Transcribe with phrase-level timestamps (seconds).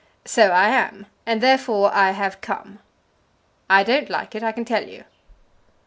[0.25, 2.79] So I am, and therefore I have come.
[3.69, 5.03] I don't like it, I can tell you."